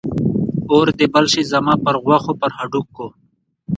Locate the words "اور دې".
0.71-1.05